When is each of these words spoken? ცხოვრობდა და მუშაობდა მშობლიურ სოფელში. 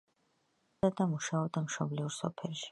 ცხოვრობდა 0.05 0.97
და 1.03 1.07
მუშაობდა 1.13 1.65
მშობლიურ 1.69 2.19
სოფელში. 2.21 2.69